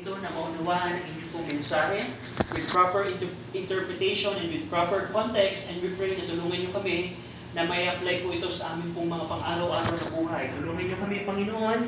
[0.00, 2.16] ito na maunawaan ang inyong pong mensahe
[2.56, 7.12] with proper inter- interpretation and with proper context and we pray na tulungan niyo kami
[7.52, 10.44] na may apply po ito sa aming pong mga pang-araw-araw na buhay.
[10.56, 11.78] Tulungan niyo kami, Panginoon,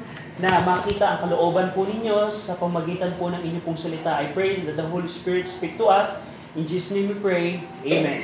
[0.44, 4.20] na makita ang kalooban po ninyo sa pamagitan po ng inyong pong salita.
[4.20, 6.20] I pray that the Holy Spirit speak to us.
[6.52, 7.64] In Jesus' name we pray.
[7.86, 8.20] Amen.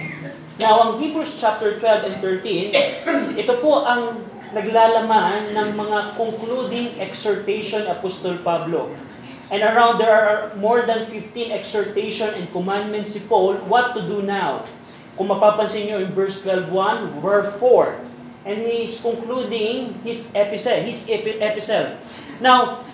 [0.60, 2.74] Now, ang Hebrews chapter 12 and 13,
[3.40, 4.20] ito po ang
[4.52, 9.07] naglalaman ng mga concluding exhortation Apostol Pablo.
[9.48, 14.20] And around there are more than 15 exhortation and commandments si Paul what to do
[14.20, 14.68] now.
[15.16, 18.46] Kung mapapansin nyo in verse 12.1, verse 4.
[18.48, 20.84] And he is concluding his epistle.
[20.84, 21.96] His epi- epistle.
[22.38, 22.84] Now,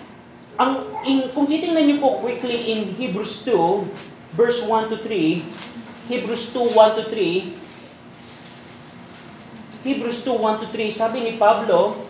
[0.55, 5.43] ang, in, kung titingnan nyo po quickly in Hebrews 2, verse 1 to 3,
[6.07, 7.51] Hebrews 2, 1 to 3,
[9.85, 12.07] Hebrews 2, 1 to 3, sabi ni Pablo,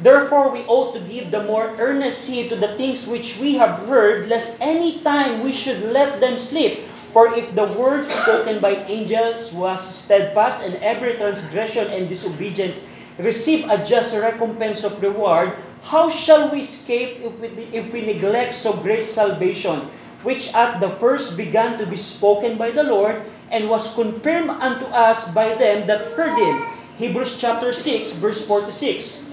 [0.00, 3.84] Therefore we ought to give the more earnest heed to the things which we have
[3.84, 6.80] heard, lest any time we should let them slip.
[7.12, 12.86] For if the word spoken by angels was steadfast, and every transgression and disobedience
[13.18, 15.52] receive a just recompense of reward,
[15.82, 19.90] how shall we escape if we, if we neglect so great salvation,
[20.22, 24.86] which at the first began to be spoken by the Lord, and was confirmed unto
[24.86, 26.56] us by them that heard him?
[26.96, 29.29] Hebrews chapter 6, verse 46.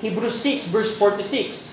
[0.00, 1.68] Hebrews 6 verse 4 to 6.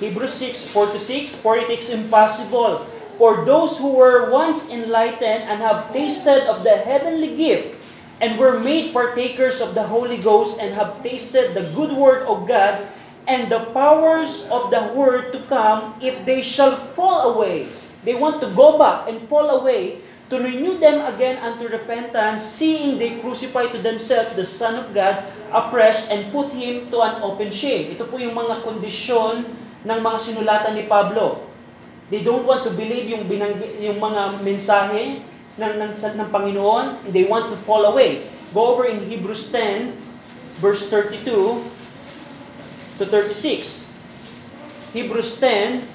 [0.00, 2.88] Hebrews 6, 4 to 6, For it is impossible
[3.20, 7.76] for those who were once enlightened and have tasted of the heavenly gift
[8.16, 12.48] and were made partakers of the Holy Ghost and have tasted the good word of
[12.48, 12.88] God
[13.28, 17.68] and the powers of the word to come, if they shall fall away.
[18.04, 20.00] They want to go back and fall away
[20.30, 25.26] to renew them again unto repentance, seeing they crucify to themselves the Son of God
[25.50, 27.90] afresh and put Him to an open shame.
[27.98, 29.42] Ito po yung mga kondisyon
[29.82, 31.50] ng mga sinulatan ni Pablo.
[32.14, 35.26] They don't want to believe yung, binang, yung mga mensahe
[35.58, 37.10] ng, ng, ng Panginoon.
[37.10, 38.30] They want to fall away.
[38.54, 39.94] Go over in Hebrews 10,
[40.62, 41.26] verse 32
[42.98, 43.86] to 36.
[44.94, 45.86] Hebrews 10,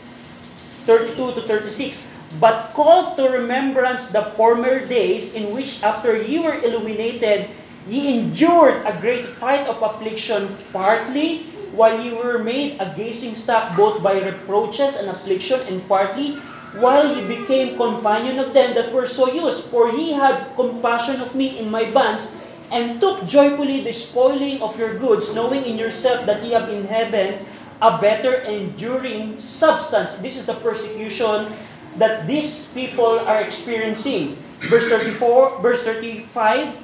[0.87, 2.14] 32 to 36.
[2.39, 7.47] But call to remembrance the former days in which after ye were illuminated,
[7.87, 13.75] ye endured a great fight of affliction, partly while ye were made a gazing stock
[13.77, 16.35] both by reproaches and affliction, and partly
[16.75, 19.71] while ye became companion of them that were so used.
[19.71, 22.35] For ye had compassion of me in my bonds,
[22.71, 26.83] and took joyfully the spoiling of your goods, knowing in yourself that ye have in
[26.87, 27.45] heaven
[27.81, 30.15] a better enduring substance.
[30.19, 31.53] This is the persecution
[31.97, 34.37] that these people are experiencing.
[34.67, 36.75] Verse 34, verse 35,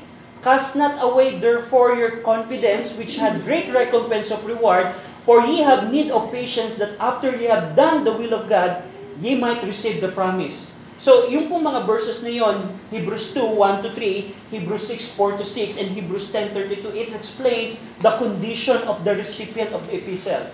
[0.41, 4.89] Cast not away therefore your confidence, which had great recompense of reward,
[5.25, 8.81] for ye have need of patience, that after ye have done the will of God,
[9.21, 10.73] ye might receive the promise.
[11.01, 15.41] So, yung pong mga verses na yon, Hebrews 2, 1 to 3, Hebrews 6, 4
[15.41, 19.97] to 6, and Hebrews 10, 32, it explains the condition of the recipient of the
[19.97, 20.45] epistle.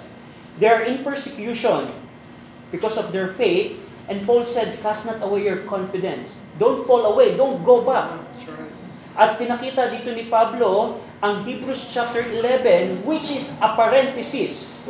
[0.60, 1.92] They are in persecution
[2.72, 3.76] because of their faith,
[4.08, 6.40] and Paul said, cast not away your confidence.
[6.60, 8.24] Don't fall away, don't go back.
[9.18, 14.86] At pinakita dito ni Pablo ang Hebrews chapter 11 which is a parenthesis.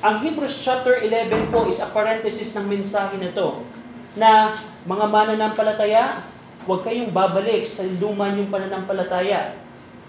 [0.00, 3.60] Ang Hebrews chapter 11 po is a parenthesis ng mensahe na to
[4.16, 4.56] na
[4.88, 6.24] mga mananampalataya,
[6.64, 9.52] huwag kayong babalik sa luma niyong pananampalataya.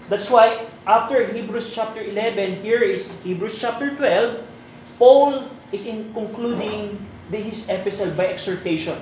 [0.08, 4.40] That's why after Hebrews chapter 11, here is Hebrews chapter 12,
[4.96, 6.98] Paul is in concluding
[7.30, 8.96] the, his epistle by exhortation.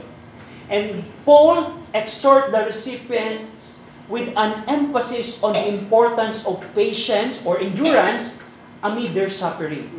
[0.68, 8.38] And Paul exhort the recipients with an emphasis on the importance of patience or endurance
[8.82, 9.90] amid their suffering.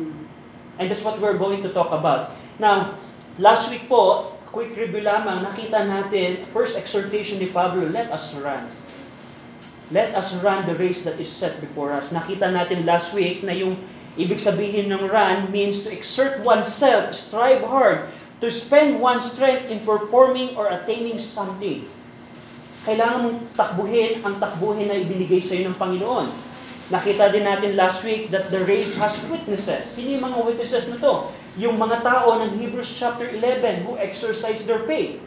[0.78, 2.36] And that's what we're going to talk about.
[2.58, 2.96] Now,
[3.38, 8.64] last week po, quick review lamang, nakita natin, first exhortation ni Pablo, let us run.
[9.88, 12.12] Let us run the race that is set before us.
[12.12, 13.80] Nakita natin last week na yung
[14.18, 18.10] ibig sabihin ng run means to exert oneself, strive hard,
[18.42, 21.86] to spend one's strength in performing or attaining something.
[22.82, 26.28] Kailangan mong takbuhin ang takbuhin na ibinigay sa iyo ng Panginoon.
[26.88, 29.84] Nakita din natin last week that the race has witnesses.
[29.84, 31.28] Sino yung mga witnesses na to?
[31.60, 35.20] Yung mga tao ng Hebrews chapter 11 who exercise their faith.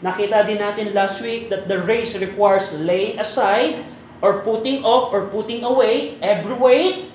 [0.00, 3.84] Nakita din natin last week that the race requires laying aside
[4.24, 7.11] or putting off or putting away every weight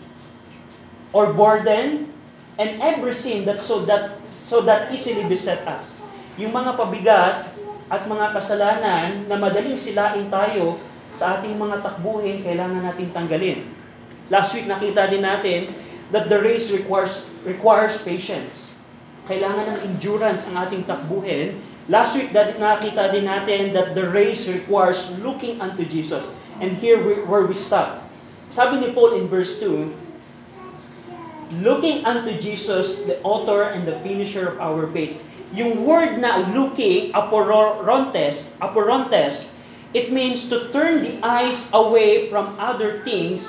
[1.12, 2.12] or burden
[2.58, 5.96] and every sin that so that so that easily beset us.
[6.36, 7.50] Yung mga pabigat
[7.88, 10.78] at mga kasalanan na madaling silain tayo
[11.16, 13.60] sa ating mga takbuhin, kailangan natin tanggalin.
[14.28, 15.72] Last week nakita din natin
[16.12, 18.68] that the race requires requires patience.
[19.28, 21.60] kailangan ng endurance ang ating takbuhin.
[21.88, 26.24] Last week, that nakita din natin that the race requires looking unto Jesus.
[26.60, 28.08] And here we, where we stop.
[28.52, 30.07] Sabi ni Paul in verse 2,
[31.52, 35.24] looking unto Jesus, the author and the finisher of our faith.
[35.56, 39.56] Yung word na looking, aporontes, aporontes,
[39.96, 43.48] it means to turn the eyes away from other things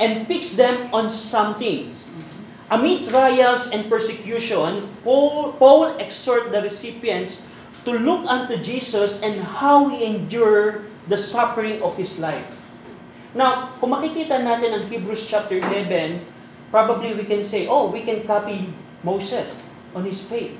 [0.00, 1.92] and fix them on something.
[2.66, 7.44] Amid trials and persecution, Paul, Paul exhort the recipients
[7.86, 12.48] to look unto Jesus and how He endured the suffering of His life.
[13.36, 16.35] Now, kung makikita natin ang Hebrews chapter 11,
[16.76, 18.68] probably we can say, oh, we can copy
[19.00, 19.56] Moses
[19.96, 20.52] on his faith.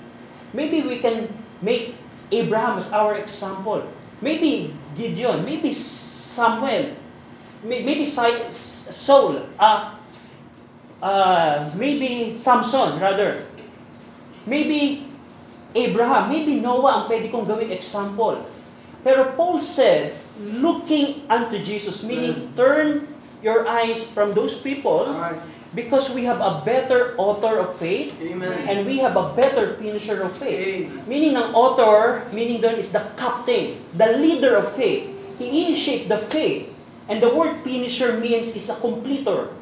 [0.57, 1.29] Maybe we can
[1.61, 1.93] make
[2.33, 3.85] Abraham as our example.
[4.25, 6.97] Maybe Gideon, maybe Samuel,
[7.61, 9.93] maybe Saul, uh,
[11.05, 13.45] uh, maybe Samson rather.
[14.49, 15.05] Maybe
[15.77, 18.41] Abraham, maybe Noah ang pwede kong gawing example.
[19.05, 23.05] Pero Paul said, looking unto Jesus, meaning turn
[23.45, 25.13] your eyes from those people
[25.77, 28.65] because we have a better author of faith Amen.
[28.65, 30.89] and we have a better finisher of faith.
[30.89, 31.05] Amen.
[31.05, 35.13] Meaning ng author, meaning doon is the captain, the leader of faith.
[35.37, 36.73] He initiate the faith.
[37.13, 39.53] And the word finisher means is a completer.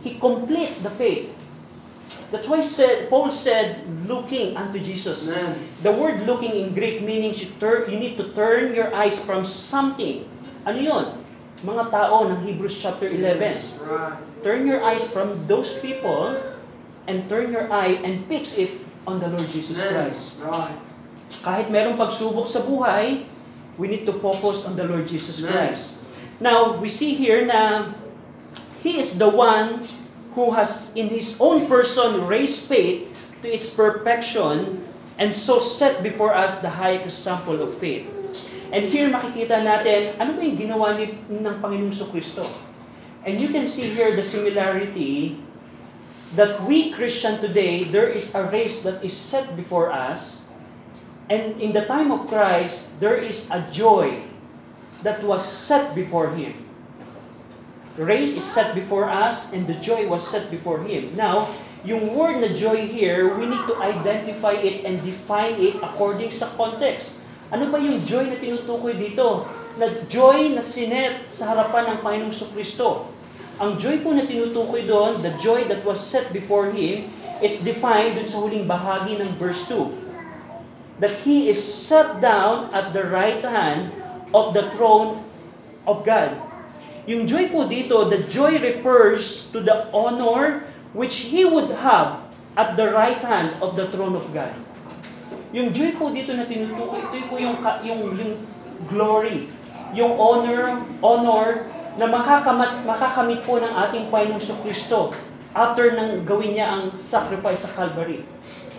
[0.00, 1.28] He completes the faith.
[2.32, 5.28] That's why said, Paul said, looking unto Jesus.
[5.28, 5.60] Amen.
[5.84, 9.44] The word looking in Greek meaning you, turn, you need to turn your eyes from
[9.44, 10.24] something.
[10.64, 11.06] Ano yun?
[11.62, 13.44] Mga tao ng Hebrews chapter 11.
[13.44, 14.29] Yes, right.
[14.40, 16.36] Turn your eyes from those people
[17.04, 18.72] and turn your eye and fix it
[19.06, 19.76] on the Lord Jesus.
[19.76, 20.40] Christ.
[20.40, 20.78] Right.
[21.44, 23.24] Kahit merong pagsubok sa buhay,
[23.76, 25.52] we need to focus on the Lord Jesus Amen.
[25.52, 25.92] Christ.
[26.40, 27.92] Now, we see here na
[28.80, 29.84] He is the one
[30.32, 33.12] who has in His own person raised faith
[33.44, 34.84] to its perfection
[35.20, 38.08] and so set before us the high example of faith.
[38.72, 42.69] And here makikita natin, ano ba yung ginawa ni, ng Panginoong Kristo?
[43.24, 45.36] And you can see here the similarity
[46.34, 50.44] that we Christian today, there is a race that is set before us.
[51.28, 54.22] And in the time of Christ, there is a joy
[55.02, 56.54] that was set before Him.
[57.98, 61.14] Race is set before us and the joy was set before Him.
[61.16, 61.50] Now,
[61.84, 66.48] yung word na joy here, we need to identify it and define it according sa
[66.56, 67.20] context.
[67.50, 69.44] Ano ba yung joy na tinutukoy dito?
[69.80, 73.08] Na joy na sinet sa harapan ng Panginoong Kristo.
[73.56, 77.08] Ang joy po na tinutukoy doon, the joy that was set before Him,
[77.40, 81.00] is defined dun sa huling bahagi ng verse 2.
[81.00, 83.88] That He is set down at the right hand
[84.36, 85.24] of the throne
[85.88, 86.36] of God.
[87.08, 92.76] Yung joy po dito, the joy refers to the honor which He would have at
[92.76, 94.52] the right hand of the throne of God.
[95.56, 98.32] Yung joy po dito na tinutukoy, ito po yung, yung, yung
[98.92, 99.48] glory,
[99.94, 101.66] yung honor, honor
[101.98, 105.12] na makakamit, makakamit po ng ating Panginoong Kristo
[105.50, 108.22] after nang gawin niya ang sacrifice sa Calvary.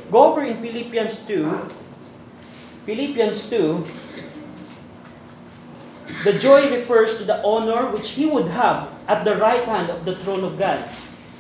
[0.08, 8.26] Go over in Philippians 2, Philippians 2, the joy refers to the honor which he
[8.26, 10.84] would have at the right hand of the throne of God.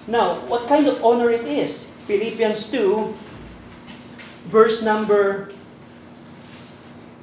[0.07, 1.87] Now, what kind of honor it is?
[2.07, 3.13] Philippians 2,
[4.51, 5.51] verse number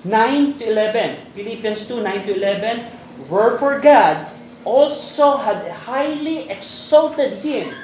[0.04, 1.34] 9 to 11.
[1.34, 2.86] Philippians 2, 9 to 11.
[3.28, 4.30] Wherefore God
[4.64, 7.74] also had highly exalted him.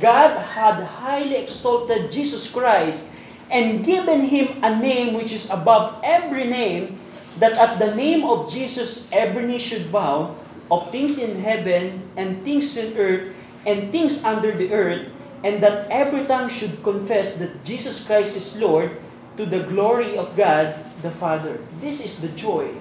[0.00, 3.10] God had highly exalted Jesus Christ
[3.50, 6.96] and given him a name which is above every name,
[7.38, 10.34] that at the name of Jesus every knee should bow,
[10.70, 13.28] of things in heaven and things in earth
[13.66, 15.12] and things under the earth,
[15.44, 18.96] and that every tongue should confess that Jesus Christ is Lord
[19.36, 21.58] to the glory of God the Father.
[21.80, 22.72] This is the joy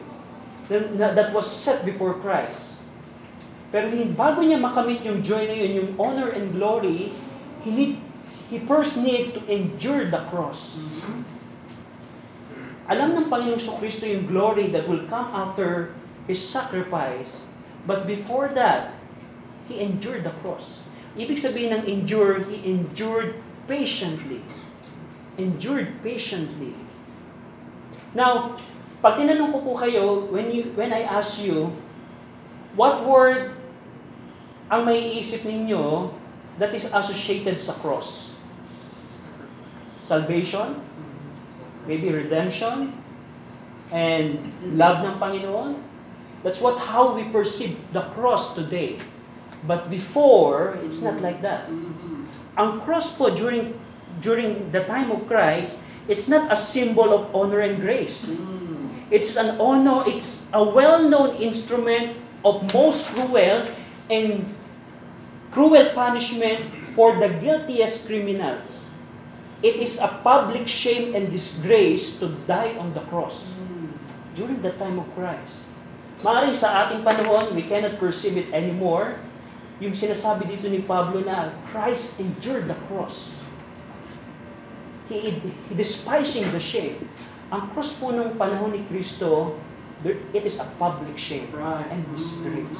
[0.69, 2.77] that, was set before Christ.
[3.71, 7.11] Pero bago niya makamit yung joy na yun, yung honor and glory,
[7.63, 7.93] he, need,
[8.51, 10.75] he first need to endure the cross.
[12.91, 15.95] Alam ng Panginoong Kristo yung glory that will come after
[16.27, 17.47] His sacrifice.
[17.87, 18.99] But before that,
[19.71, 20.83] He endured the cross.
[21.15, 23.39] Ibig sabihin ng endure, He endured
[23.71, 24.43] patiently.
[25.41, 26.77] Endured patiently.
[28.13, 28.61] Now,
[29.01, 31.73] pag tinanong ko po kayo, when, you, when I ask you,
[32.77, 33.57] what word
[34.69, 36.13] ang may iisip ninyo
[36.61, 38.29] that is associated sa cross?
[40.05, 40.77] Salvation?
[41.89, 42.93] Maybe redemption?
[43.89, 45.81] And love ng Panginoon?
[46.45, 49.01] That's what how we perceive the cross today.
[49.65, 51.65] But before, it's not like that.
[52.57, 53.77] Ang cross po during
[54.19, 55.79] during the time of Christ,
[56.11, 58.27] it's not a symbol of honor and grace.
[59.11, 63.67] It's an honor, it's a well-known instrument of most cruel
[64.09, 64.47] and
[65.51, 66.63] cruel punishment
[66.95, 68.89] for the guiltiest criminals.
[69.61, 73.51] It is a public shame and disgrace to die on the cross
[74.33, 75.59] during the time of Christ.
[76.25, 79.17] Maaring sa ating panahon, we cannot perceive it anymore.
[79.81, 83.33] Yung sinasabi dito ni Pablo na Christ endured the cross.
[85.11, 87.11] He, he despising the shame.
[87.51, 89.59] Ang cross po ng panahon ni Kristo,
[90.07, 91.83] it is a public shame Right.
[91.91, 92.79] and disgrace.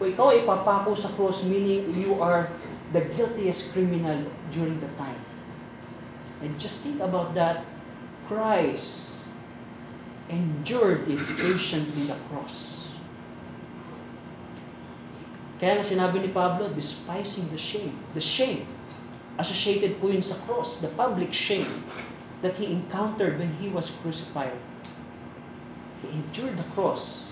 [0.00, 2.48] Kung ikaw ay papako sa cross, meaning you are
[2.96, 5.20] the guiltiest criminal during the time.
[6.40, 7.68] And just think about that.
[8.30, 9.20] Christ
[10.28, 12.78] endured it patiently the cross.
[15.58, 17.98] Kaya nga sinabi ni Pablo, despising the shame.
[18.14, 18.77] The shame.
[19.38, 20.82] Associated po yun sa cross.
[20.82, 21.86] The public shame
[22.42, 24.58] that he encountered when he was crucified.
[26.02, 27.30] He endured the cross.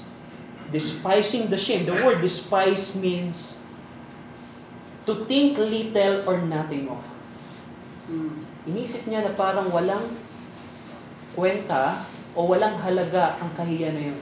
[0.70, 1.86] Despising the shame.
[1.86, 3.58] The word despise means
[5.06, 7.02] to think little or nothing of.
[8.66, 10.14] Inisip niya na parang walang
[11.34, 14.18] kwenta o walang halaga ang kahiya na yun.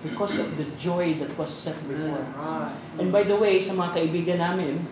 [0.00, 2.72] Because of the joy that was set before us.
[2.96, 4.86] And by the way, sa mga kaibigan namin,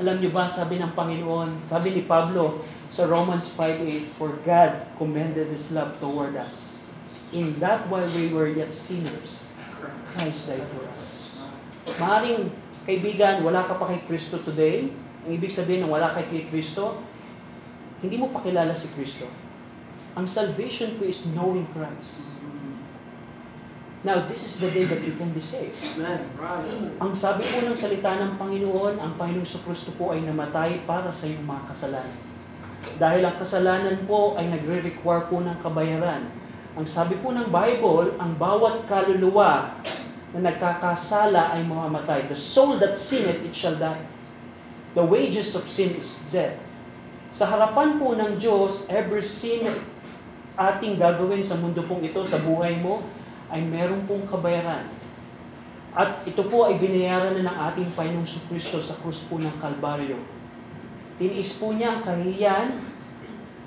[0.00, 5.52] alam niyo ba, sabi ng Panginoon, sabi ni Pablo sa Romans 5.8, For God commended
[5.52, 6.72] His love toward us,
[7.32, 9.44] in that while we were yet sinners,
[10.12, 11.36] Christ died for us.
[12.00, 12.48] Maaring,
[12.88, 14.88] kaibigan, wala ka pa kay Kristo today,
[15.22, 16.98] ang ibig sabihin ng wala ka kay Kristo,
[18.00, 19.28] hindi mo pakilala si Kristo.
[20.16, 22.31] Ang salvation po is knowing Christ.
[24.02, 25.78] Now, this is the day that you can be saved.
[25.94, 26.26] Amen.
[26.98, 31.30] Ang sabi po ng salita ng Panginoon, ang Panginoong Kristo po ay namatay para sa
[31.30, 32.18] iyong mga kasalanan.
[32.98, 36.26] Dahil ang kasalanan po ay nagre-require po ng kabayaran.
[36.74, 39.78] Ang sabi po ng Bible, ang bawat kaluluwa
[40.34, 42.26] na nagkakasala ay mamamatay.
[42.26, 44.02] The soul that sinneth, it shall die.
[44.98, 46.58] The wages of sin is death.
[47.30, 49.70] Sa harapan po ng Diyos, every sin
[50.58, 53.21] ating gagawin sa mundo pong ito, sa buhay mo,
[53.52, 54.88] ay meron pong kabayaran.
[55.92, 60.16] At ito po ay binayaran na ng ating Panginoong Kristo sa krus po ng Kalbaryo.
[61.20, 62.68] Tiniis po niya ang kahiyan,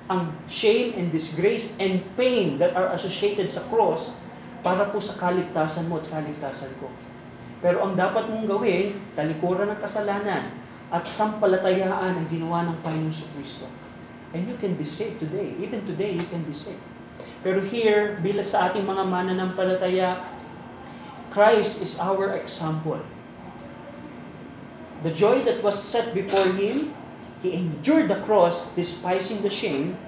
[0.09, 4.17] ang shame and disgrace and pain that are associated sa cross
[4.65, 6.89] para po sa kaligtasan mo at kaligtasan ko.
[7.61, 10.49] Pero ang dapat mong gawin, talikuran ng kasalanan
[10.89, 13.69] at sampalatayaan ang ginawa ng Panginoong Kristo.
[14.33, 15.53] And you can be saved today.
[15.61, 16.94] Even today, you can be saved.
[17.45, 20.17] Pero here, bila sa ating mga mananampalataya,
[21.29, 22.97] Christ is our example.
[25.05, 26.97] The joy that was set before Him,
[27.45, 30.01] He endured the cross, despising the shame,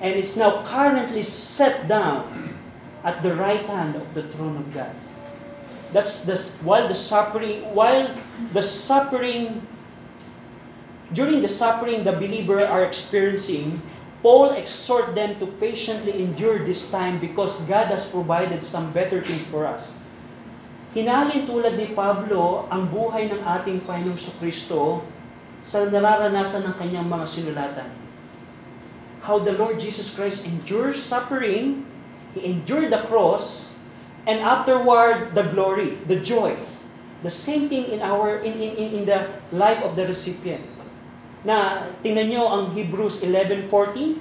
[0.00, 2.56] and it's now currently set down
[3.04, 4.96] at the right hand of the throne of God.
[5.92, 8.08] That's the while the suffering while
[8.56, 9.68] the suffering
[11.12, 13.84] during the suffering the believer are experiencing,
[14.18, 19.46] Paul exhort them to patiently endure this time because God has provided some better things
[19.46, 19.94] for us.
[20.90, 25.06] Hinalin tulad ni Pablo ang buhay ng ating Panginoong Kristo
[25.62, 27.90] sa nararanasan ng kanyang mga sinulatan.
[29.22, 31.86] How the Lord Jesus Christ endures suffering,
[32.34, 33.70] He endured the cross,
[34.26, 36.56] and afterward the glory, the joy.
[37.22, 40.62] The same thing in our in in, in the life of the recipient.
[41.46, 44.18] Na tingnan nyo ang Hebrews 11:40,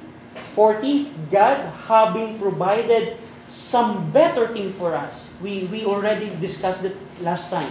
[0.54, 1.58] 40, God
[1.90, 3.18] having provided
[3.50, 5.26] some better thing for us.
[5.42, 6.94] We we already discussed it
[7.24, 7.70] last time.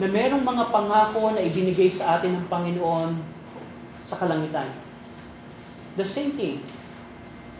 [0.00, 3.20] Na merong mga pangako na ibinigay sa atin ng Panginoon
[4.06, 4.72] sa kalangitan.
[5.94, 6.64] The same thing.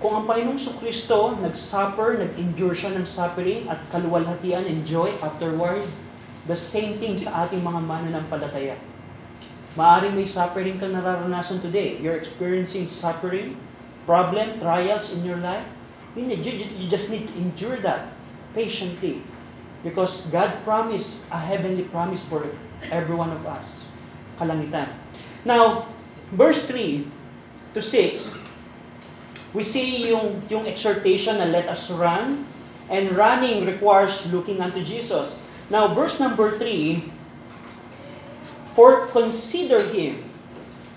[0.03, 5.87] Kung ang Panginoong Kristo nag-suffer, nag-endure siya ng suffering at kaluwalhatian and joy afterward,
[6.51, 8.77] the same thing sa ating mga mananampalataya.
[9.75, 11.99] Maaring may suffering kang nararanasan today.
[11.99, 13.59] You're experiencing suffering,
[14.07, 15.67] problem, trials in your life.
[16.15, 18.15] You, you just need to endure that
[18.55, 19.27] patiently.
[19.83, 22.47] Because God promised a heavenly promise for
[22.95, 23.83] every one of us.
[24.39, 24.95] Kalangitan.
[25.45, 25.91] Now,
[26.31, 27.11] verse 3
[27.75, 28.31] to 6,
[29.53, 32.47] we see yung, yung exhortation na let us run.
[32.87, 35.41] And running requires looking unto Jesus.
[35.67, 37.11] Now, verse number 3,
[38.75, 40.23] For consider Him.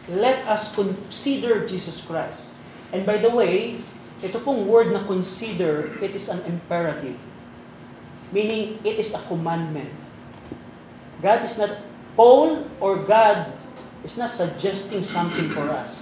[0.09, 2.49] Let us consider Jesus Christ.
[2.93, 3.83] And by the way,
[4.23, 7.19] ito pong word na consider, it is an imperative.
[8.33, 9.93] Meaning, it is a commandment.
[11.21, 11.77] God is not,
[12.17, 13.53] Paul or God
[14.03, 16.01] is not suggesting something for us.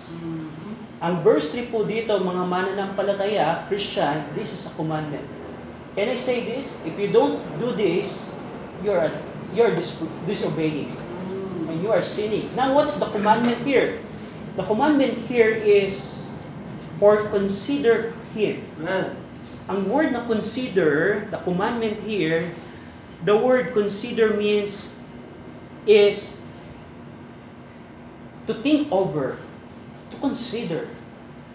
[1.03, 5.27] Ang verse 3 po dito, mga mananampalataya, Christian, this is a commandment.
[5.93, 6.75] Can I say this?
[6.87, 8.31] If you don't do this,
[8.83, 9.11] you're,
[9.51, 10.91] you're dis- disobeying.
[11.75, 12.47] And you are sinning.
[12.55, 13.99] Now, what is the commandment here?
[14.55, 16.23] The commandment here is
[17.03, 18.63] for consider Him.
[18.79, 19.19] Amen.
[19.67, 22.47] Ang word na consider, the commandment here,
[23.27, 24.87] the word consider means
[25.83, 26.39] is
[28.47, 29.35] to think over,
[30.11, 30.87] to consider,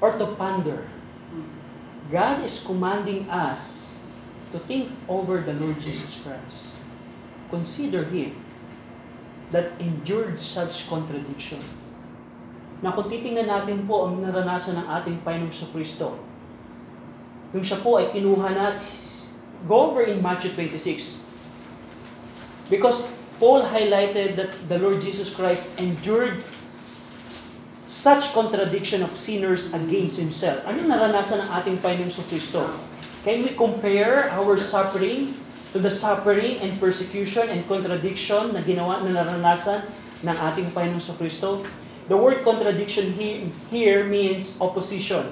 [0.05, 0.85] or to ponder.
[2.12, 3.89] God is commanding us
[4.53, 6.69] to think over the Lord Jesus Christ.
[7.49, 8.50] Consider Him
[9.50, 11.59] that endured such contradiction.
[12.80, 16.16] Na kung titingnan natin po ang naranasan ng ating Panginoong sa Kristo,
[17.52, 18.78] nung siya po ay kinuha na,
[19.69, 21.21] go over in Matthew 26.
[22.73, 23.11] Because
[23.42, 26.40] Paul highlighted that the Lord Jesus Christ endured
[27.90, 30.62] such contradiction of sinners against Himself.
[30.64, 32.64] Ano naranasan ng ating Panginoong sa Kristo?
[33.26, 35.37] Can we compare our suffering
[35.73, 39.87] to the suffering and persecution and contradiction na ginawa na naranasan
[40.27, 41.62] ng ating Panginoong sa Kristo?
[42.11, 45.31] The word contradiction he- here means opposition.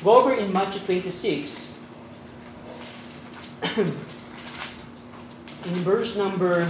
[0.00, 1.76] Go over in Matthew 26.
[5.66, 6.68] in verse number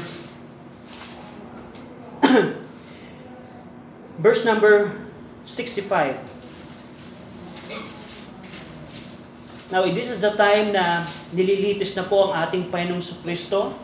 [4.18, 5.06] verse number
[5.44, 6.35] 65.
[9.66, 11.02] Now, this is the time na
[11.34, 13.74] nililitis na po ang ating Panginoong Kristo.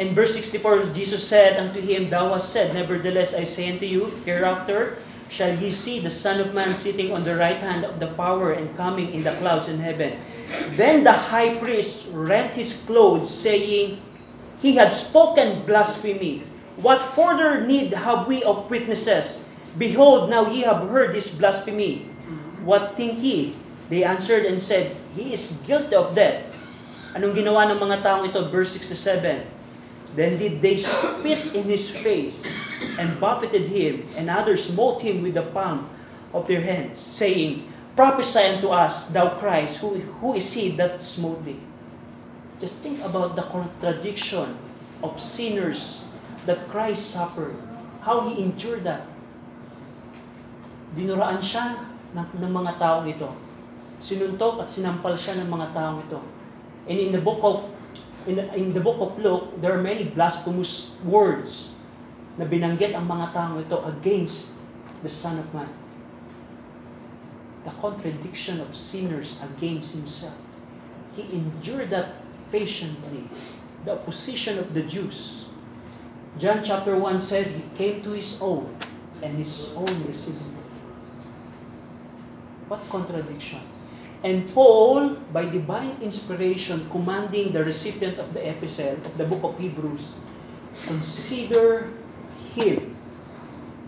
[0.00, 4.14] And verse 64, Jesus said unto him, Thou hast said, Nevertheless I say unto you,
[4.24, 4.96] hereafter
[5.28, 8.56] shall ye see the Son of Man sitting on the right hand of the power
[8.56, 10.16] and coming in the clouds in heaven.
[10.80, 14.00] Then the high priest rent his clothes, saying,
[14.64, 16.48] He had spoken blasphemy.
[16.80, 19.44] What further need have we of witnesses?
[19.76, 22.08] Behold, now ye have heard his blasphemy.
[22.64, 23.58] What think ye?
[23.88, 26.44] They answered and said, He is guilty of death.
[27.16, 28.52] Anong ginawa ng mga taong ito?
[28.52, 29.48] Verse 67.
[30.12, 32.40] Then did they spit in his face
[33.00, 35.88] and buffeted him, and others smote him with the palm
[36.32, 41.44] of their hands, saying, Prophesy unto us, thou Christ, who, who is he that smote
[41.44, 41.58] thee?
[42.60, 44.54] Just think about the contradiction
[45.02, 46.04] of sinners
[46.46, 47.56] that Christ suffered.
[48.02, 49.02] How he endured that.
[50.94, 51.78] Dinuraan siya
[52.14, 53.30] ng, ng mga taong ito.
[53.98, 56.20] Sinuntok at sinampal siya ng mga taong ito.
[56.88, 57.68] And in the book of
[58.28, 61.72] in the, in the book of Luke, there are many blasphemous words
[62.36, 64.52] na binanggit ang mga taong ito against
[65.02, 65.70] the Son of Man.
[67.64, 70.36] The contradiction of sinners against himself.
[71.16, 73.26] He endured that patiently.
[73.84, 75.48] The opposition of the Jews.
[76.38, 78.76] John chapter 1 said, He came to His own,
[79.22, 80.56] and His own received Him.
[82.68, 83.77] What contradiction?
[84.24, 89.54] And Paul, by divine inspiration, commanding the recipient of the epistle, of the book of
[89.58, 90.10] Hebrews,
[90.86, 91.94] consider
[92.54, 92.96] him.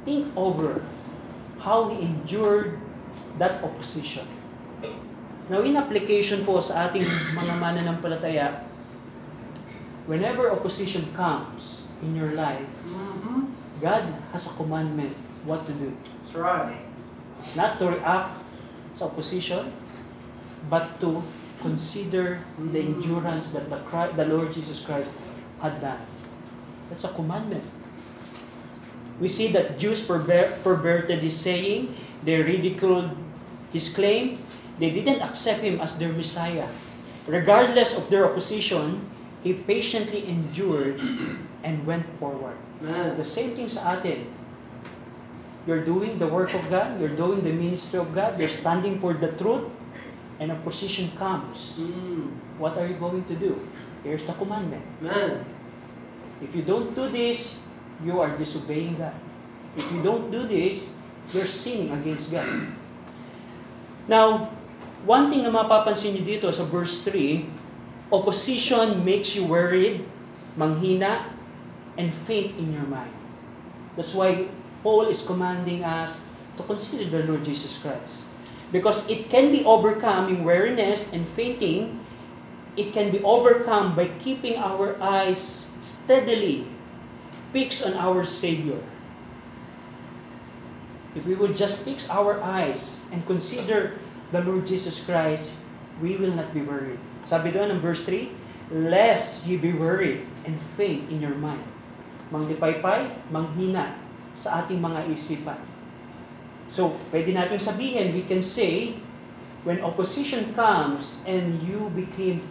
[0.06, 0.86] Think over
[1.58, 2.78] how he endured
[3.42, 4.26] that opposition.
[5.50, 7.02] Now, in application po sa ating
[7.34, 8.62] mga mananampalataya,
[10.06, 13.50] whenever opposition comes in your life, Mm-hmm.
[13.80, 15.16] God has a commandment
[15.48, 15.88] what to do.
[16.04, 16.84] That's right.
[17.56, 18.36] Not to react
[18.92, 19.72] sa opposition,
[20.68, 21.22] but to
[21.60, 25.14] consider the endurance that the, Christ, the Lord Jesus Christ
[25.60, 26.00] had done.
[26.88, 27.64] That's a commandment.
[29.20, 31.94] We see that Jews perver- perverted his saying,
[32.24, 33.12] they ridiculed
[33.72, 34.40] his claim,
[34.78, 36.68] they didn't accept him as their Messiah.
[37.26, 39.04] Regardless of their opposition,
[39.44, 40.98] he patiently endured
[41.62, 42.56] and went forward.
[42.82, 43.16] Amen.
[43.16, 44.24] The same thing sa atin.
[45.68, 49.12] You're doing the work of God, you're doing the ministry of God, you're standing for
[49.12, 49.68] the truth,
[50.40, 51.76] and opposition comes.
[51.76, 52.32] Mm.
[52.56, 53.60] What are you going to do?
[54.02, 54.82] Here's the commandment.
[55.04, 55.44] Amen.
[56.40, 57.60] If you don't do this,
[58.00, 59.14] you are disobeying God.
[59.76, 60.96] If you don't do this,
[61.36, 62.48] you're sinning against God.
[64.08, 64.48] Now,
[65.04, 67.44] one thing na mapapansin niyo dito sa verse 3,
[68.08, 70.08] opposition makes you worried,
[70.56, 71.28] manghina,
[72.00, 73.12] and faint in your mind.
[73.94, 74.48] That's why
[74.80, 76.24] Paul is commanding us
[76.56, 78.29] to consider the Lord Jesus Christ.
[78.70, 81.98] Because it can be overcome in weariness and fainting,
[82.78, 86.70] it can be overcome by keeping our eyes steadily
[87.52, 88.78] fixed on our Savior.
[91.14, 93.98] If we would just fix our eyes and consider
[94.30, 95.50] the Lord Jesus Christ,
[95.98, 97.02] we will not be worried.
[97.26, 98.30] Sabi doon ng verse 3,
[98.70, 101.66] Lest ye be worried and faint in your mind.
[102.30, 103.98] Manglipaypay, manghina
[104.38, 105.58] sa ating mga isipan.
[106.70, 108.94] So, pwede natin sabihin, we can say,
[109.66, 112.46] when opposition comes and you became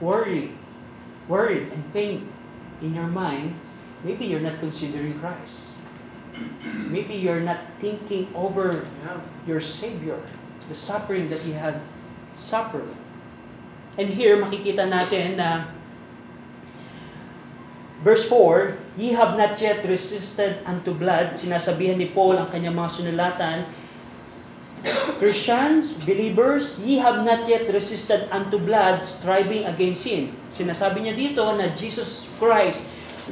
[0.00, 0.54] worried,
[1.28, 2.24] worried and faint
[2.80, 3.58] in your mind,
[4.06, 5.66] maybe you're not considering Christ.
[6.90, 8.86] Maybe you're not thinking over
[9.46, 10.18] your Savior,
[10.66, 11.78] the suffering that He had
[12.34, 12.90] suffered.
[13.94, 15.70] And here, makikita natin na
[18.04, 21.34] Verse 4, Ye have not yet resisted unto blood.
[21.34, 23.58] Sinasabihan ni Paul ang kanyang mga sunulatan.
[25.18, 30.30] Christians, believers, ye have not yet resisted unto blood, striving against sin.
[30.52, 32.84] Sinasabi niya dito na Jesus Christ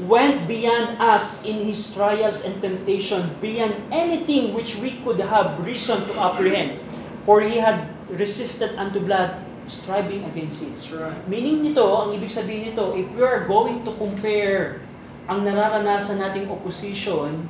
[0.08, 6.00] went beyond us in His trials and temptation, beyond anything which we could have reason
[6.08, 6.80] to apprehend.
[7.28, 9.36] For He had resisted unto blood,
[9.68, 10.72] striving against sin.
[10.72, 11.20] That's right.
[11.28, 14.80] Meaning nito, ang ibig sabihin nito, if we are going to compare
[15.30, 17.46] ang nararanasan nating opposition,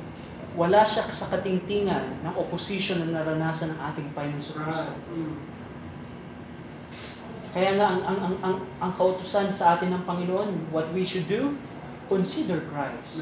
[0.53, 4.91] wala siya sa katingtingan ng opposition na naranasan ng ating Panginoon sa Kristo.
[5.09, 5.35] Mm.
[7.53, 11.25] Kaya nga, ang, ang, ang, ang, ang kautusan sa atin ng Panginoon, what we should
[11.29, 11.53] do,
[12.09, 13.21] consider Christ.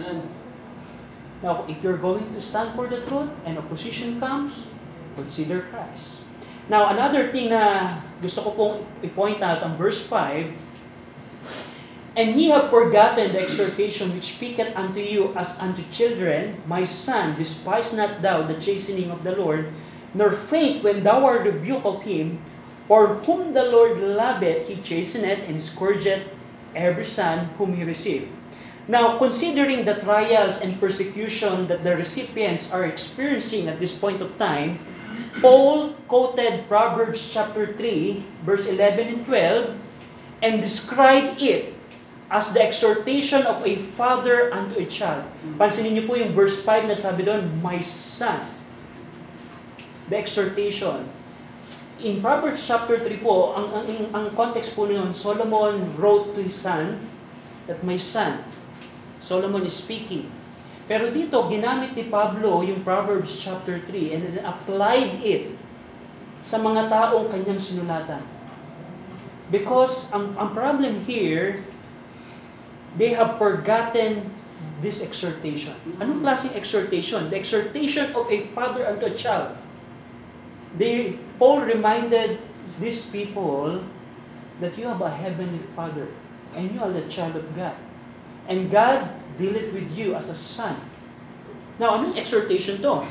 [1.44, 4.68] Now, if you're going to stand for the truth and opposition comes,
[5.16, 6.24] consider Christ.
[6.72, 10.71] Now, another thing na gusto ko pong i-point out ang verse 5,
[12.12, 17.40] And ye have forgotten the exhortation which speaketh unto you as unto children, My son,
[17.40, 19.72] despise not thou the chastening of the Lord,
[20.14, 22.44] nor faint when thou art rebuked of him,
[22.90, 26.28] for whom the Lord loveth, he chasteneth and scourgeth
[26.76, 28.28] every son whom he received.
[28.90, 34.36] Now, considering the trials and persecution that the recipients are experiencing at this point of
[34.38, 34.84] time,
[35.40, 39.80] Paul quoted Proverbs chapter 3, verse 11 and 12,
[40.44, 41.72] and described it
[42.32, 45.28] as the exhortation of a father unto a child.
[45.60, 48.40] Pansinin niyo po yung verse 5 na sabi doon, My son.
[50.08, 51.12] The exhortation.
[52.00, 56.40] In Proverbs chapter 3 po, ang, ang, ang, ang context po noon, Solomon wrote to
[56.40, 57.04] his son
[57.68, 58.42] that my son,
[59.20, 60.32] Solomon is speaking.
[60.88, 65.52] Pero dito, ginamit ni Pablo yung Proverbs chapter 3 and then applied it
[66.42, 68.24] sa mga taong kanyang sinulatan.
[69.52, 71.60] Because ang, ang problem here,
[72.98, 74.34] they have forgotten
[74.82, 75.76] this exhortation.
[76.02, 77.30] Anong klaseng exhortation?
[77.30, 79.56] The exhortation of a father unto a child.
[80.78, 82.40] They, Paul reminded
[82.80, 83.84] these people
[84.60, 86.08] that you have a heavenly father
[86.56, 87.76] and you are the child of God.
[88.48, 90.76] And God dealeth with you as a son.
[91.80, 93.06] Now, anong exhortation to?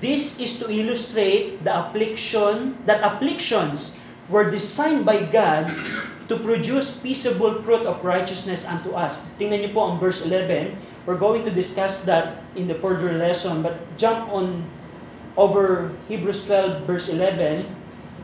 [0.00, 3.96] This is to illustrate the affliction, that afflictions
[4.28, 5.72] were designed by God
[6.28, 9.24] to produce peaceable fruit of righteousness unto us.
[9.40, 10.76] Tingnan niyo po ang verse 11.
[11.08, 14.68] We're going to discuss that in the further lesson, but jump on
[15.40, 17.64] over Hebrews 12 verse 11.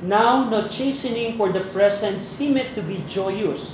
[0.05, 3.73] Now no chastening for the present seemeth to be joyous,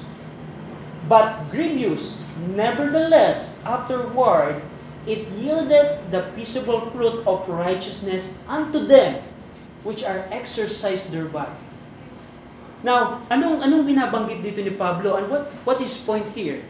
[1.11, 2.23] but grievous.
[2.55, 4.63] Nevertheless, afterward,
[5.11, 9.19] it yielded the peaceable fruit of righteousness unto them
[9.83, 11.49] which are exercised thereby.
[12.81, 16.65] Now, anong anong binabanggit dito ni Pablo and what what is point here?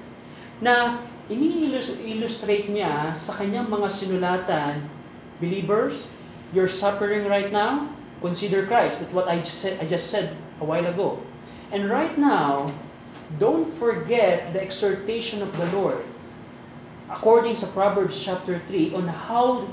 [0.59, 4.91] Na ini-illustrate niya sa kanyang mga sinulatan,
[5.39, 6.11] believers,
[6.51, 7.87] you're suffering right now,
[8.19, 8.99] consider Christ.
[8.99, 11.23] That's what I just said, I just said a while ago.
[11.71, 12.75] And right now,
[13.39, 16.03] don't forget the exhortation of the Lord
[17.11, 19.67] according sa Proverbs chapter 3 on how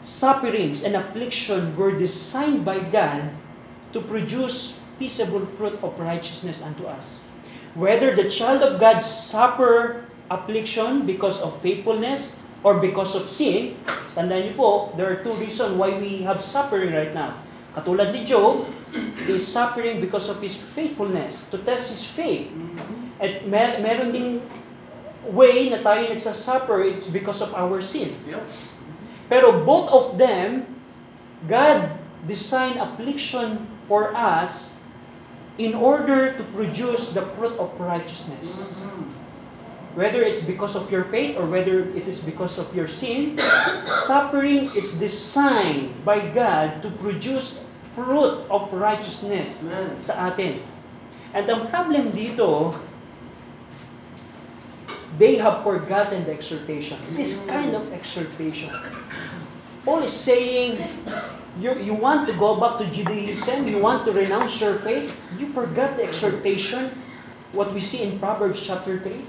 [0.00, 3.28] sufferings and affliction were designed by God
[3.92, 7.20] to produce peaceable fruit of righteousness unto us.
[7.74, 13.76] Whether the child of God suffer affliction because of faithfulness or because of sin,
[14.14, 17.34] tandaan niyo po, there are two reasons why we have suffering right now.
[17.74, 18.70] Katulad ni Job,
[19.26, 22.46] he is suffering because of his faithfulness, to test his faith.
[23.18, 24.38] At mer meron ding
[25.26, 28.14] way na tayo nagsasuffer, it's because of our sin.
[29.26, 30.70] Pero both of them,
[31.50, 31.98] God
[32.30, 34.73] designed affliction for us
[35.58, 38.42] in order to produce the fruit of righteousness.
[38.42, 39.14] Mhm.
[39.94, 43.38] Whether it's because of your faith or whether it is because of your sin,
[43.78, 47.62] suffering is designed by God to produce
[47.94, 49.94] fruit of righteousness Amen.
[50.02, 50.66] sa atin.
[51.30, 52.74] And ang problem dito,
[55.18, 56.98] they have forgotten the exhortation.
[57.14, 58.74] This kind of exhortation.
[59.86, 60.82] Paul is saying,
[61.58, 65.50] you, you want to go back to Judaism, you want to renounce your faith, you
[65.54, 66.90] forgot the exhortation,
[67.54, 69.22] what we see in Proverbs chapter 3.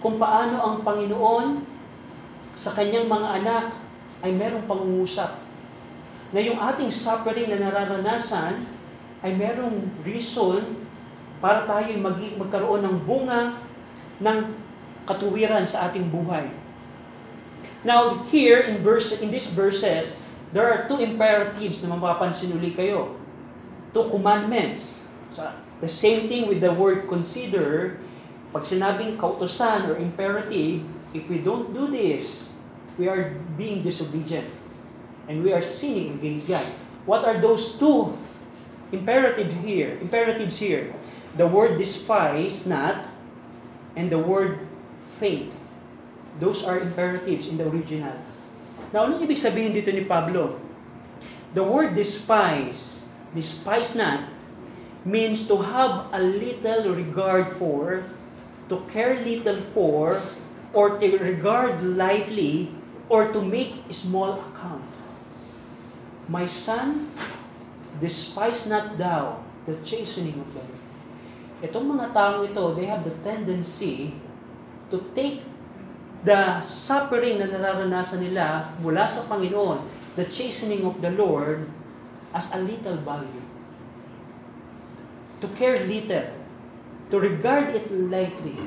[0.00, 1.66] Kung paano ang Panginoon
[2.58, 3.64] sa kanyang mga anak
[4.26, 5.38] ay merong pangungusap.
[6.34, 8.66] Na yung ating suffering na nararanasan
[9.22, 10.74] ay merong reason
[11.38, 13.62] para tayo mag magkaroon ng bunga
[14.18, 14.38] ng
[15.06, 16.50] katuwiran sa ating buhay.
[17.86, 20.18] Now, here in verse in these verses,
[20.52, 23.16] there are two imperatives na mapapansin uli kayo.
[23.92, 24.96] Two commandments.
[25.32, 25.44] So,
[25.80, 28.00] the same thing with the word consider.
[28.48, 30.80] Pag sinabing kautosan or imperative,
[31.12, 32.48] if we don't do this,
[32.96, 34.48] we are being disobedient.
[35.28, 36.64] And we are sinning against God.
[37.04, 38.16] What are those two
[38.88, 40.00] imperatives here?
[40.00, 40.96] Imperatives here.
[41.36, 43.04] The word despise not
[43.96, 44.64] and the word
[45.20, 45.52] faint.
[46.40, 48.16] Those are imperatives in the original.
[48.88, 50.56] Now, anong ibig sabihin dito ni Pablo?
[51.52, 53.04] The word despise,
[53.36, 54.32] despise not,
[55.04, 58.04] means to have a little regard for,
[58.68, 60.20] to care little for,
[60.72, 62.72] or to regard lightly,
[63.08, 64.84] or to make small account.
[66.28, 67.12] My son,
[68.00, 70.84] despise not thou the chastening of the Lord.
[71.64, 74.12] Itong mga taong ito, they have the tendency
[74.92, 75.44] to take
[76.24, 79.86] the suffering na nararanasan nila mula sa Panginoon,
[80.18, 81.70] the chastening of the Lord,
[82.34, 83.44] as a little value.
[85.40, 86.34] To care little.
[87.08, 88.58] To regard it lightly.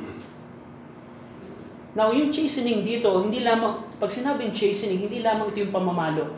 [1.91, 6.31] Now, yung chastening dito, hindi lamang, pag sinabing chastening, hindi lamang ito yung pamamalo.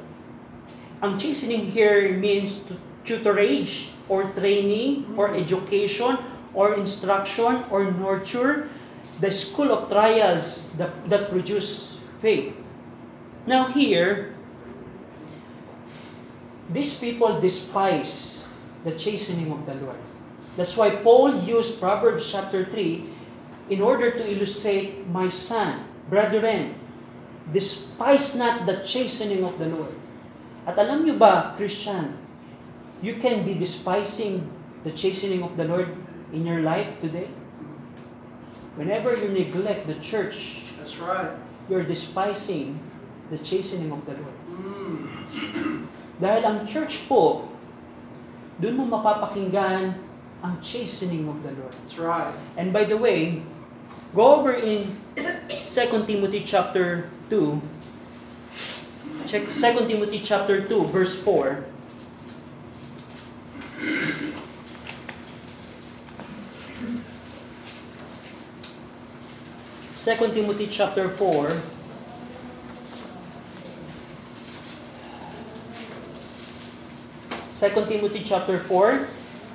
[0.98, 2.66] Ang chastening here means
[3.06, 6.18] tutorage, or training, or education,
[6.58, 8.68] or instruction, or nurture,
[9.24, 12.52] the school of trials that, that produce faith.
[13.48, 14.36] Now here,
[16.68, 18.44] these people despise
[18.84, 20.00] the chastening of the Lord.
[20.60, 26.76] That's why Paul used Proverbs chapter 3 in order to illustrate, my son, brethren,
[27.48, 29.96] despise not the chastening of the Lord.
[30.68, 32.20] At alam nyo ba, Christian,
[33.00, 34.52] you can be despising
[34.84, 35.96] the chastening of the Lord
[36.36, 37.32] in your life today?
[38.76, 41.30] Whenever you neglect the church, That's right.
[41.70, 42.80] you're despising
[43.30, 44.38] the chastening of the Lord.
[44.50, 45.86] Mm.
[46.18, 47.50] Dahil ang church po,
[48.58, 49.98] doon mo mapapakinggan
[50.42, 51.74] ang chastening of the Lord.
[51.74, 52.34] That's right.
[52.58, 53.42] And by the way,
[54.14, 57.62] go over in 2 Timothy chapter 2.
[59.30, 61.73] Check 2 Timothy chapter 2 verse 4.
[70.04, 71.48] Second Timothy chapter 4
[77.56, 79.08] 2 Timothy chapter 4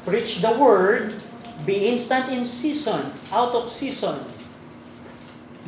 [0.08, 1.20] Preach the word,
[1.68, 4.24] be instant in season, out of season.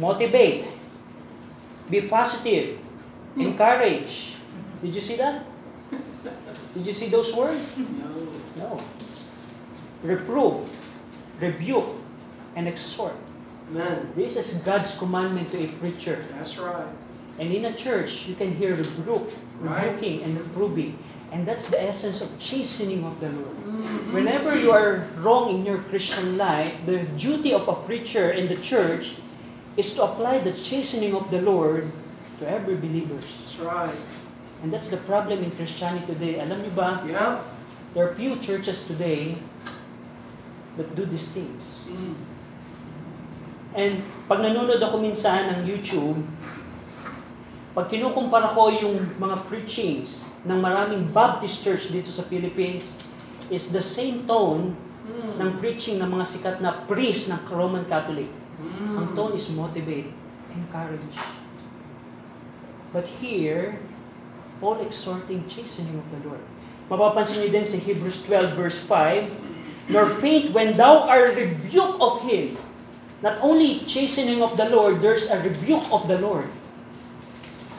[0.00, 0.64] Motivate.
[1.90, 2.80] Be positive.
[3.36, 3.52] Hmm.
[3.52, 4.40] Encourage.
[4.80, 5.44] Did you see that?
[6.72, 7.60] Did you see those words?
[7.76, 8.32] No.
[8.56, 8.82] No.
[10.00, 10.64] Reprove,
[11.36, 12.00] rebuke,
[12.56, 13.12] and exhort.
[13.70, 14.10] Amen.
[14.16, 16.26] This is God's commandment to a preacher.
[16.34, 16.90] That's right.
[17.38, 19.30] And in a church, you can hear rebuke,
[19.62, 19.94] Right.
[19.94, 20.98] rebuking, and reproving.
[21.30, 23.54] And that's the essence of chastening of the Lord.
[23.62, 24.12] Mm-hmm.
[24.12, 28.58] Whenever you are wrong in your Christian life, the duty of a preacher in the
[28.58, 29.14] church
[29.78, 31.86] is to apply the chastening of the Lord
[32.42, 33.14] to every believer.
[33.14, 33.94] That's right.
[34.66, 36.42] And that's the problem in Christianity today.
[36.42, 37.38] Alam niyo ba, Yeah.
[37.94, 39.38] there are few churches today
[40.74, 41.86] that do these things.
[41.86, 42.18] Mm.
[43.74, 46.18] And pag nanonood ako minsan ng YouTube,
[47.70, 52.98] pag kinukumpara ko yung mga preachings ng maraming Baptist church dito sa Philippines,
[53.50, 54.74] is the same tone
[55.10, 55.42] Mm.
[55.42, 58.30] ng preaching ng mga sikat na priest ng Roman Catholic.
[58.62, 58.94] Mm.
[58.94, 60.06] Ang tone is motivate,
[60.54, 61.16] encourage.
[62.94, 63.80] But here,
[64.62, 66.44] Paul exhorting chastening of the Lord.
[66.90, 69.30] Mapapansin niyo din sa Hebrews 12 verse 5,
[69.90, 72.54] Nor faint when thou art rebuked of Him.
[73.22, 76.48] Not only chastening of the Lord, there's a rebuke of the Lord.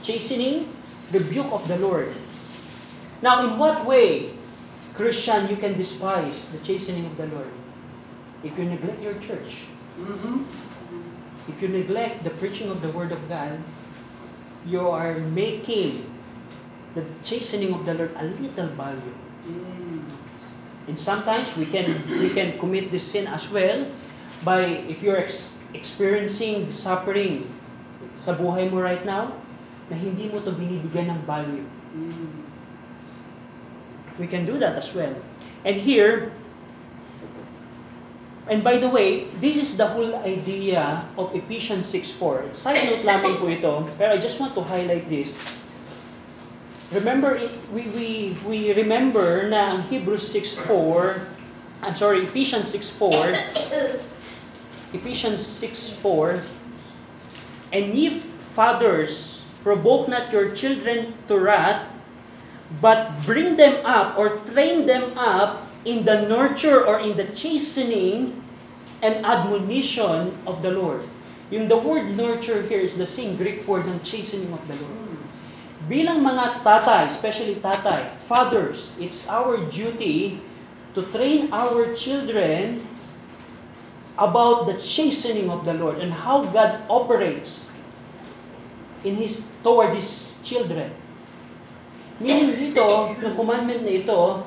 [0.04, 0.70] Chastening,
[1.12, 2.14] rebuke of the Lord.
[3.22, 4.34] Now, in what way,
[4.94, 7.50] Christian, you can despise the chastening of the Lord?
[8.44, 10.48] If you neglect your church, Mm-hmm.
[11.52, 13.60] if you neglect the preaching of the Word of God,
[14.66, 16.08] you are making
[16.96, 19.16] the chastening of the Lord a little value.
[19.46, 20.00] Mm.
[20.88, 23.84] And sometimes we can we can commit this sin as well
[24.44, 27.48] by if you're ex- experiencing suffering
[28.18, 29.34] sa buhay mo right now
[29.90, 31.68] na hindi mo to binibigyan ng value.
[31.94, 32.48] Mm.
[34.20, 35.16] We can do that as well.
[35.66, 36.32] And here,
[38.48, 42.54] and by the way, this is the whole idea of Ephesians 6.4.
[42.54, 45.34] Side note lamang po ito, pero I just want to highlight this.
[46.92, 47.40] remember,
[47.74, 51.24] we, we, we remember na ang Hebrews 6.4,
[51.82, 54.00] I'm sorry, Ephesians 6.4,
[54.94, 56.44] Ephesians 6.4,
[57.72, 58.20] And ye
[58.52, 61.88] fathers, provoke not your children to wrath,
[62.82, 68.44] but bring them up or train them up in the nurture or in the chastening
[69.02, 71.02] and admonition of the Lord.
[71.52, 75.20] Yung the word nurture here is the same Greek word ng chastening of the Lord.
[75.90, 80.40] Bilang mga tatay, especially tatay, fathers, it's our duty
[80.96, 82.88] to train our children
[84.18, 87.72] about the chastening of the Lord and how God operates
[89.04, 90.92] in His toward His children.
[92.22, 94.46] Meaning dito, ng commandment na ito,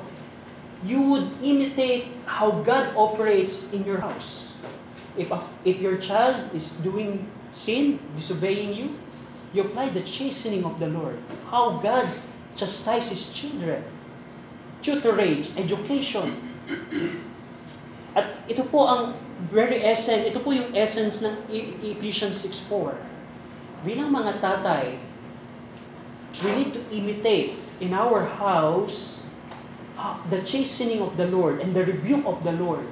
[0.85, 4.53] you would imitate how God operates in your house.
[5.17, 5.31] If,
[5.63, 8.95] if your child is doing sin, disobeying you,
[9.51, 11.19] you apply the chastening of the Lord.
[11.51, 12.07] How God
[12.55, 13.83] chastises children.
[14.83, 16.35] Tutorage, education.
[18.15, 19.19] At ito po ang
[19.51, 22.95] very essence, ito po yung essence ng E- Ephesians 6.4.
[23.83, 24.95] Bilang mga tatay,
[26.39, 29.19] we need to imitate in our house
[30.31, 32.87] the chastening of the Lord and the rebuke of the Lord.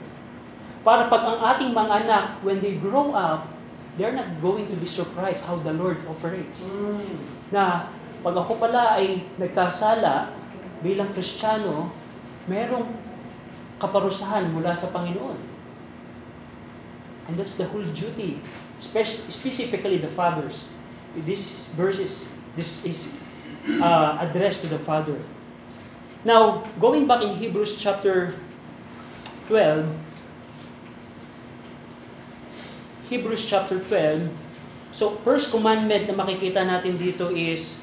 [0.83, 3.47] Para pag ang ating mga anak, when they grow up,
[3.95, 6.59] they're not going to be surprised how the Lord operates.
[6.59, 7.23] Mm.
[7.55, 7.87] Na
[8.19, 10.35] pag ako pala ay nagkasala
[10.83, 11.91] bilang Kristiyano,
[12.47, 12.91] merong
[13.83, 15.35] kaparusahan mula sa Panginoon.
[17.27, 18.39] And that's the whole duty,
[18.79, 20.63] spec- specifically the fathers.
[21.27, 22.23] This verse is,
[22.55, 23.11] this is
[23.83, 25.19] uh, addressed to the father.
[26.23, 28.39] Now, going back in Hebrews chapter
[29.51, 29.87] 12,
[33.11, 34.31] Hebrews chapter 12,
[34.95, 37.75] so first commandment na makikita natin dito is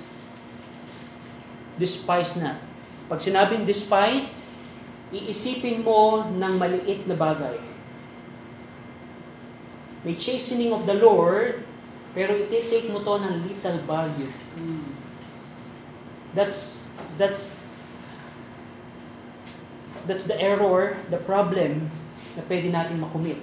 [1.76, 2.56] despise na.
[3.12, 4.39] Pag sinabing despise,
[5.10, 7.58] iisipin mo ng maliit na bagay.
[10.06, 11.66] May chastening of the Lord,
[12.16, 14.30] pero iti-take mo to ng little value.
[16.32, 17.52] That's that's
[20.06, 21.90] that's the error, the problem
[22.38, 23.38] na pwede natin makumit.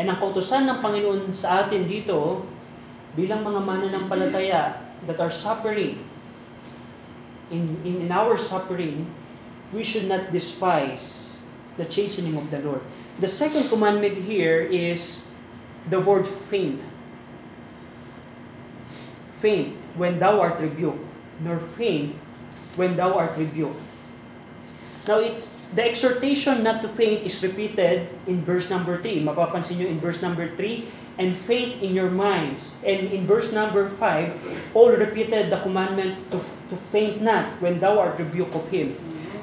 [0.00, 2.46] And ang kautosan ng Panginoon sa atin dito,
[3.12, 6.00] bilang mga mananampalataya that are suffering,
[7.52, 9.04] in, in, in our suffering,
[9.72, 11.40] we should not despise
[11.76, 12.80] the chastening of the Lord.
[13.18, 15.20] The second commandment here is
[15.88, 16.80] the word faint.
[19.40, 21.02] Faint when thou art rebuked,
[21.40, 22.16] nor faint
[22.76, 23.80] when thou art rebuked.
[25.08, 29.24] Now, it's, the exhortation not to faint is repeated in verse number 3.
[29.24, 30.86] Mapapansin nyo in verse number 3,
[31.18, 32.76] and faint in your minds.
[32.86, 36.38] And in verse number 5, Paul repeated the commandment to,
[36.70, 38.94] to faint not when thou art rebuked of him.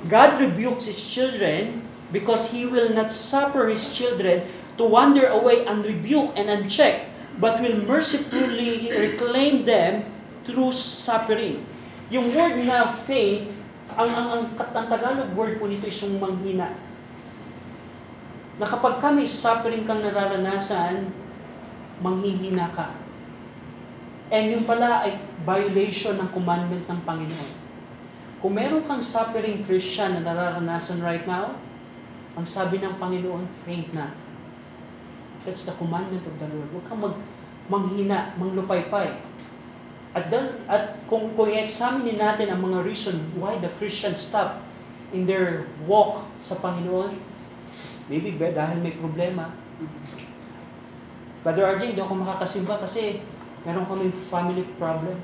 [0.08, 1.84] God rebukes his children
[2.16, 4.48] because he will not suffer his children
[4.80, 10.08] to wander away unrebuked and unchecked, but will mercifully reclaim them
[10.48, 11.60] through suffering.
[12.08, 13.52] Yung word na faint,
[14.00, 16.72] ang, ang, ang, ang Tagalog word po nito is yung manghina.
[18.56, 21.12] Na kapag ka may suffering kang nararanasan,
[22.00, 22.96] manghihina ka.
[24.32, 27.59] And yung pala ay violation ng commandment ng Panginoon.
[28.39, 31.60] Kung meron kang suffering Christian na nararanasan right now,
[32.39, 34.15] ang sabi ng Panginoon, faint na.
[35.43, 36.71] That's the commandment of the Lord.
[36.71, 37.15] Huwag kang mag,
[37.67, 39.19] manghina, manglupaypay.
[40.15, 44.63] At, then, at kung, kung i-examine natin ang mga reason why the Christians stop
[45.12, 47.19] in their walk sa Panginoon,
[48.08, 49.52] maybe ba, dahil may problema.
[51.43, 53.19] Brother RJ, hindi ako makakasimba kasi
[53.67, 55.19] meron kami family problem.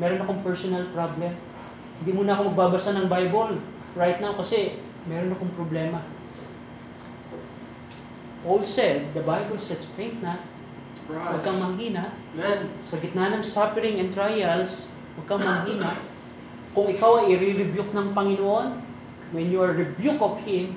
[0.00, 1.36] Meron akong personal problem.
[2.02, 3.62] Hindi muna ako magbabasa ng Bible
[3.94, 4.74] right now kasi
[5.06, 6.02] meron akong problema.
[8.42, 10.42] Paul said, the Bible says, faint not,
[11.06, 12.10] huwag kang manghina.
[12.34, 12.74] Amen.
[12.82, 15.94] Sa gitna ng suffering and trials, huwag kang manghina.
[16.74, 18.82] Kung ikaw ay i-rebuke ng Panginoon,
[19.30, 20.74] when you are rebuked of Him,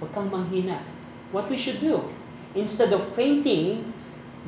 [0.00, 0.80] huwag kang manghina.
[1.36, 2.00] What we should do,
[2.56, 3.92] instead of fainting,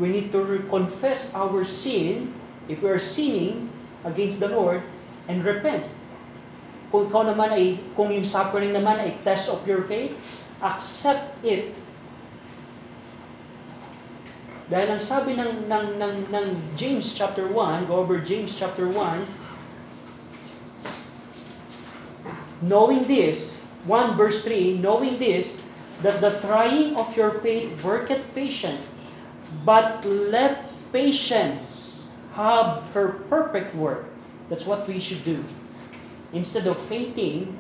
[0.01, 0.41] we need to
[0.73, 2.33] confess our sin,
[2.65, 3.69] if we are sinning
[4.09, 4.81] against the Lord,
[5.29, 5.85] and repent.
[6.95, 10.15] Kung ikaw naman ay, kung yung suffering naman ay test of your faith,
[10.63, 11.75] accept it
[14.71, 16.47] dahil ang sabi ng, ng, ng, ng
[16.79, 19.27] James chapter 1, go over James chapter 1,
[22.63, 23.59] knowing this,
[23.91, 25.61] 1 verse 3, knowing this,
[26.01, 28.81] that the trying of your faith worketh patience,
[29.67, 30.65] but let
[30.95, 32.07] patience
[32.39, 34.07] have her perfect work.
[34.47, 35.43] That's what we should do.
[36.35, 37.57] Instead of fainting,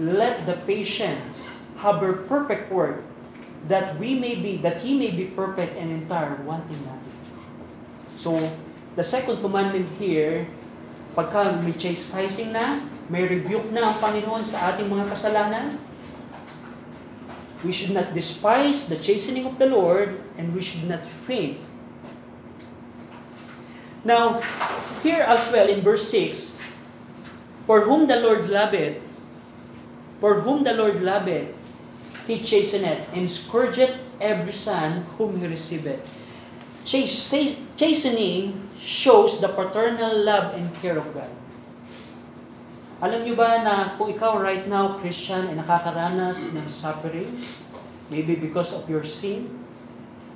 [0.00, 1.44] let the patience
[1.78, 3.04] her perfect work,
[3.70, 7.18] that we may be, that he may be perfect and entire, wanting nothing.
[8.18, 8.34] So,
[8.96, 10.50] the second commandment here,
[11.14, 15.78] pagka may chastising na, may rebuke na ang Panginoon sa ating mga kasalanan,
[17.62, 21.58] we should not despise the chastening of the Lord, and we should not faint.
[24.02, 24.42] Now,
[25.02, 26.57] here as well in verse 6,
[27.68, 28.96] For whom the Lord loveth,
[30.24, 31.52] for whom the Lord loveth,
[32.24, 33.92] He chasteneth, and scourgeth
[34.24, 36.00] every son whom He receiveth.
[36.88, 41.28] Chas- chastening shows the paternal love and care of God.
[43.04, 47.30] Alam niyo ba na kung ikaw right now, Christian, ay nakakaranas ng suffering,
[48.10, 49.46] maybe because of your sin,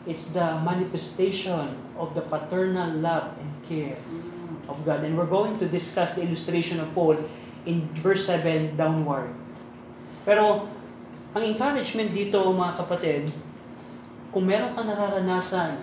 [0.06, 3.98] it's the manifestation of the paternal love and care.
[4.68, 5.02] Of God.
[5.02, 7.18] And we're going to discuss the illustration of Paul
[7.66, 9.30] in verse 7 downward.
[10.22, 10.70] Pero,
[11.32, 13.32] ang encouragement dito, mga kapatid,
[14.30, 15.80] kung meron ka nararanasan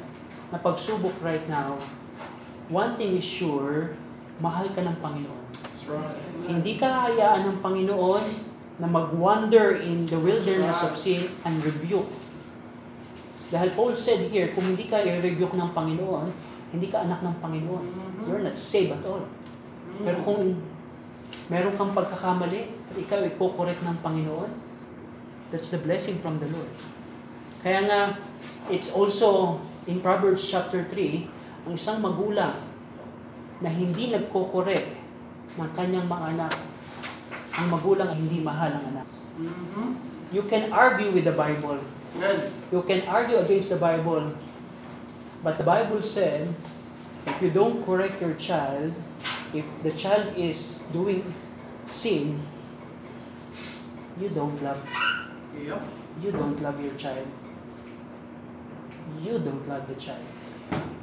[0.49, 1.75] na pagsubok right now,
[2.71, 3.97] one thing is sure,
[4.39, 5.45] mahal ka ng Panginoon.
[5.65, 6.21] That's right.
[6.47, 8.25] Hindi ka hayaan ng Panginoon
[8.79, 12.07] na mag-wander in the wilderness of sin and rebuke.
[13.49, 17.85] Dahil Paul said here, kung hindi ka i-rebuke ng Panginoon, hindi ka anak ng Panginoon.
[17.85, 18.23] Mhm.
[18.29, 19.25] You're not saved at all.
[19.25, 20.03] Mm.
[20.05, 20.41] Pero kung
[21.49, 22.61] meron kang pagkakamali
[22.93, 24.51] at ikaw ay correct ng Panginoon,
[25.49, 26.69] that's the blessing from the Lord.
[27.65, 28.01] Kaya nga,
[28.69, 29.59] it's also
[29.89, 31.25] in Proverbs chapter 3,
[31.65, 32.53] ang isang magulang
[33.59, 34.95] na hindi nagko-correct
[35.57, 36.53] ng kanyang mga anak,
[37.57, 39.07] ang magulang ay hindi mahal ang anak.
[39.35, 39.87] Mhm.
[40.29, 41.81] You can argue with the Bible.
[42.15, 42.53] Amen.
[42.69, 44.37] You can argue against the Bible.
[45.43, 46.53] But the Bible said,
[47.25, 48.93] if you don't correct your child,
[49.53, 51.23] if the child is doing
[51.87, 52.39] sin,
[54.19, 54.83] you don't love
[55.55, 55.81] Yep.
[56.23, 57.25] you don't love your child.
[59.23, 60.23] You don't love the child.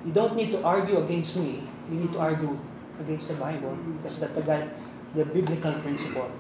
[0.07, 1.67] You don't need to argue against me.
[1.91, 2.57] You need to argue
[3.01, 4.71] against the Bible because that's the, God-
[5.15, 6.31] the biblical principle.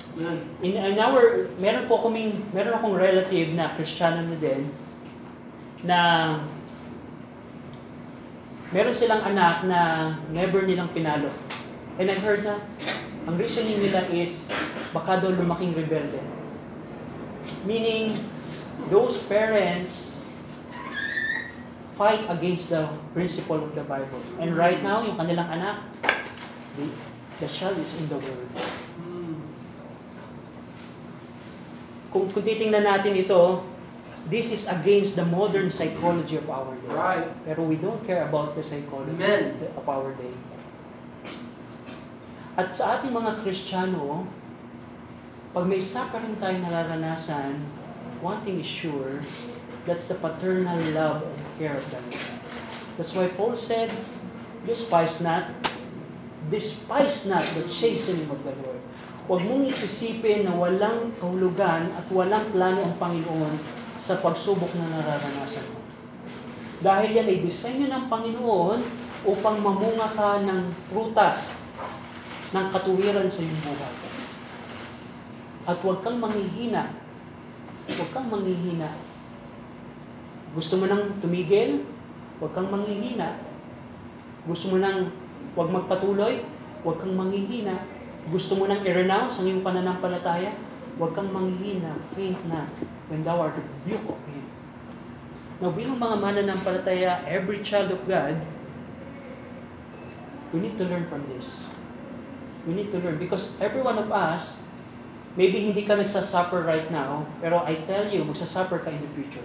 [0.62, 4.70] In, in our, meron po kaming, meron akong relative na Kristiyano na din,
[5.84, 5.99] na
[8.70, 9.80] meron silang anak na
[10.30, 11.30] never nilang pinalo.
[11.96, 12.60] And I heard na,
[13.26, 14.44] ang reasoning nila is,
[14.94, 16.20] baka daw lumaking rebelde.
[17.64, 18.26] Meaning,
[18.92, 20.20] those parents
[21.96, 22.84] fight against the
[23.16, 24.20] principle of the Bible.
[24.38, 25.86] And right now, yung kanilang anak,
[26.76, 26.92] the,
[27.40, 28.52] the child is in the world.
[29.00, 29.56] Mm.
[32.16, 33.60] kung, kung titingnan natin ito,
[34.27, 36.91] this is against the modern psychology of our day.
[36.91, 37.31] Right.
[37.47, 39.55] Pero we don't care about the psychology Amen.
[39.79, 40.35] of our day.
[42.59, 44.27] At sa ating mga Kristiyano,
[45.55, 47.62] pag may suffering tayong nararanasan,
[48.18, 49.22] one thing is sure,
[49.87, 52.27] that's the paternal love and care of the Lord.
[52.97, 53.93] That's why Paul said,
[54.64, 55.53] despise not,
[56.49, 58.83] despise not the chastening of the Lord.
[59.29, 63.76] Huwag mong iisipin na walang kahulugan at walang plano ang Panginoon
[64.07, 65.82] sa pagsubok na nararanasan mo.
[66.78, 68.78] Dahil yan ay disenyo ng Panginoon
[69.26, 71.59] upang mamunga ka ng prutas
[72.54, 73.94] ng katuwiran sa iyong buhay.
[75.66, 76.94] At huwag kang manghihina.
[77.90, 78.94] Huwag kang manghihina.
[80.54, 81.82] Gusto mo nang tumigil?
[82.38, 83.42] Huwag kang manghihina.
[84.46, 85.11] Gusto mo nang
[85.59, 86.46] huwag magpatuloy?
[86.86, 87.82] Huwag kang manghihina.
[88.30, 90.54] Gusto mo nang i-renounce ang iyong pananampalataya?
[90.97, 92.64] Huwag kang manghihina, faint na,
[93.12, 94.49] when thou art rebuked of Him.
[95.61, 98.40] Now, bilang mga mananampalataya, every child of God,
[100.53, 101.49] we need to learn from this.
[102.64, 104.57] We need to learn because every one of us,
[105.36, 109.44] maybe hindi ka nagsasuffer right now, pero I tell you, magsasuffer ka in the future.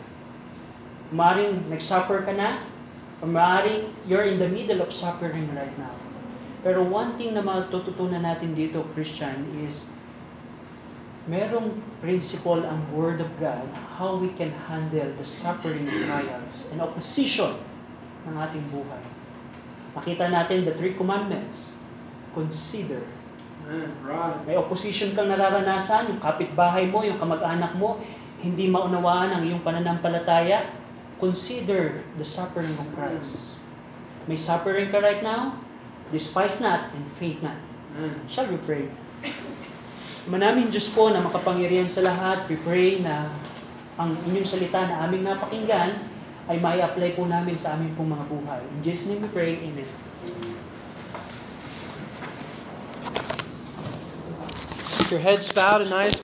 [1.12, 2.64] Maring nagsuffer ka na,
[3.20, 5.94] or maring you're in the middle of suffering right now.
[6.64, 9.90] Pero one thing na matututunan natin dito, Christian, is
[11.30, 13.70] merong principle ang Word of God
[14.00, 17.54] how we can handle the suffering trials and opposition
[18.26, 19.04] ng ating buhay.
[19.94, 21.76] Makita natin the three commandments.
[22.34, 23.06] Consider.
[24.48, 28.02] May opposition kang nararanasan, yung kapitbahay mo, yung kamag-anak mo,
[28.42, 30.74] hindi maunawaan ang iyong pananampalataya.
[31.22, 33.54] Consider the suffering of Christ.
[34.26, 35.62] May suffering ka right now?
[36.10, 37.62] Despise not and faint not.
[38.26, 38.90] Shall we pray?
[40.30, 43.34] Manaming Diyos po na makapangyarihan sa lahat, we pray na
[43.98, 46.06] ang inyong salita na aming napakinggan
[46.46, 48.62] ay may apply po namin sa aming pong mga buhay.
[48.62, 49.90] In Jesus' name we pray, Amen.
[55.12, 56.16] your heads bowed and eyes